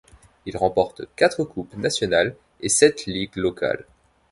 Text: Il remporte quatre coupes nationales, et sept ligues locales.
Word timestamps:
Il 0.47 0.57
remporte 0.57 1.03
quatre 1.15 1.43
coupes 1.43 1.75
nationales, 1.75 2.35
et 2.59 2.69
sept 2.69 3.05
ligues 3.05 3.35
locales. 3.35 3.85